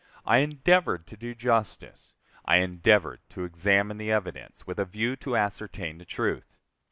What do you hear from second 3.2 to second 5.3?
to examine the evidence with a view